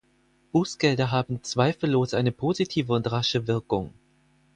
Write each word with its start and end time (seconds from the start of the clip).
Bußgelder 0.51 1.11
haben 1.11 1.43
zweifellos 1.43 2.15
eine 2.15 2.31
positive 2.31 2.91
und 2.91 3.11
rasche 3.11 3.45
Wirkung. 3.45 3.93